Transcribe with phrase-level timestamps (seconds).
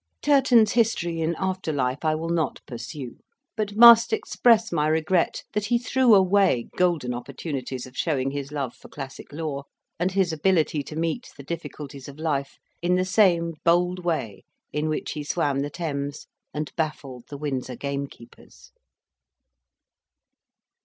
[0.23, 3.17] Turton's history in after life I will not pursue;
[3.55, 8.73] but must express my regret that he threw away golden opportunities of showing his love
[8.73, 9.65] for classic lore,
[9.99, 14.43] and his ability to meet the difficulties of life, in the same bold way
[14.73, 18.71] in which he swam the Thames and baffled the Windsor gamekeepers.